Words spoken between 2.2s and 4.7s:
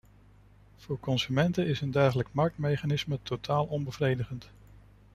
marktmechanisme totaal onbevredigend.